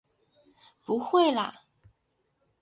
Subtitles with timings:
[0.83, 1.53] 不会啦！